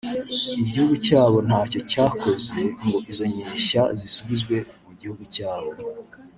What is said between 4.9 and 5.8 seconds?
gihugu cyabo